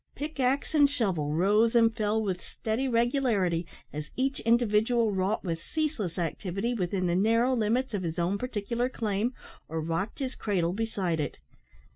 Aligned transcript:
Pick 0.15 0.39
axe 0.39 0.73
and 0.73 0.89
shovel 0.89 1.31
rose 1.35 1.75
and 1.75 1.95
fell 1.95 2.19
with 2.23 2.41
steady 2.43 2.87
regularity 2.87 3.67
as 3.93 4.09
each 4.15 4.39
individual 4.39 5.11
wrought 5.11 5.43
with 5.43 5.61
ceaseless 5.61 6.17
activity 6.17 6.73
within 6.73 7.05
the 7.05 7.13
narrow 7.15 7.53
limits 7.53 7.93
of 7.93 8.01
his 8.01 8.17
own 8.17 8.39
particular 8.39 8.89
claim, 8.89 9.35
or 9.69 9.79
rocked 9.79 10.17
his 10.17 10.33
cradle 10.33 10.73
beside 10.73 11.19
it. 11.19 11.37